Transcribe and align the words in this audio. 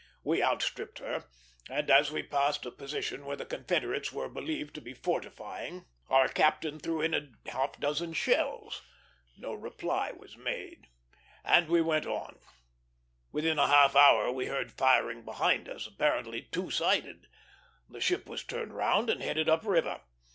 We 0.23 0.41
outstripped 0.41 0.97
her; 0.97 1.25
and 1.69 1.91
as 1.91 2.11
we 2.11 2.23
passed 2.23 2.65
a 2.65 2.71
position 2.71 3.23
where 3.23 3.35
the 3.35 3.45
Confederates 3.45 4.11
were 4.11 4.27
believed 4.29 4.73
to 4.73 4.81
be 4.81 4.95
fortifying, 4.95 5.85
our 6.09 6.27
captain 6.27 6.79
threw 6.79 7.01
in 7.01 7.13
a 7.13 7.29
half 7.51 7.79
dozen 7.79 8.13
shells. 8.13 8.81
No 9.37 9.53
reply 9.53 10.11
was 10.11 10.35
made, 10.35 10.87
and 11.45 11.69
we 11.69 11.81
went 11.83 12.07
on. 12.07 12.39
Within 13.31 13.59
a 13.59 13.67
half 13.67 13.95
hour 13.95 14.31
we 14.31 14.47
heard 14.47 14.71
firing 14.71 15.23
behind 15.23 15.69
us, 15.69 15.85
apparently 15.85 16.41
two 16.41 16.71
sided. 16.71 17.27
The 17.87 18.01
ship 18.01 18.25
was 18.27 18.43
turned 18.43 18.73
round 18.73 19.07
and 19.07 19.21
headed 19.21 19.47
up 19.47 19.63
river. 19.65 20.01